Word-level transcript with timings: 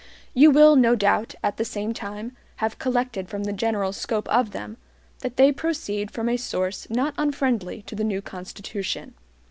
You 0.33 0.49
will, 0.49 0.75
no 0.75 0.95
doubt, 0.95 1.35
at 1.43 1.57
the 1.57 1.63
same 1.63 1.93
time, 1.93 2.35
have 2.55 2.79
collected 2.79 3.29
from 3.29 3.43
the 3.43 3.53
general 3.53 3.93
scope 3.93 4.27
of 4.29 4.49
them, 4.49 4.77
that 5.19 5.37
they 5.37 5.51
proceed 5.51 6.09
from 6.09 6.27
a 6.27 6.37
source 6.37 6.89
not 6.89 7.13
unfriendly 7.19 7.83
to 7.83 7.93
the 7.93 8.03
new 8.03 8.19
Constitution. 8.23 9.13